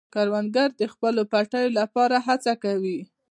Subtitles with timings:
[0.13, 2.99] کروندګر د خپلو پټیو لپاره هڅه کوي